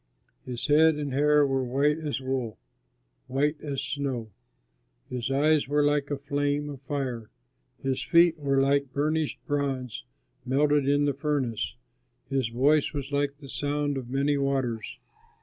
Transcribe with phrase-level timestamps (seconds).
[0.47, 2.57] His head and hair were white as wool,
[3.27, 4.31] white as snow;
[5.07, 7.29] his eyes were like a flame of fire,
[7.83, 10.03] his feet were like burnished bronze
[10.43, 11.75] melted in the furnace,
[12.27, 14.97] his voice was like the sound of many waters.